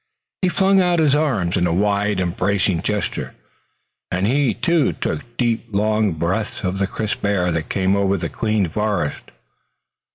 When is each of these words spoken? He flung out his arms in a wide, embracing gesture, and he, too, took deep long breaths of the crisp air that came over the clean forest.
He 0.41 0.49
flung 0.49 0.81
out 0.81 0.97
his 0.97 1.13
arms 1.13 1.55
in 1.55 1.67
a 1.67 1.73
wide, 1.75 2.19
embracing 2.19 2.81
gesture, 2.81 3.35
and 4.11 4.25
he, 4.25 4.55
too, 4.55 4.93
took 4.93 5.37
deep 5.37 5.65
long 5.71 6.13
breaths 6.13 6.63
of 6.63 6.79
the 6.79 6.87
crisp 6.87 7.23
air 7.23 7.51
that 7.51 7.69
came 7.69 7.95
over 7.95 8.17
the 8.17 8.27
clean 8.27 8.67
forest. 8.67 9.29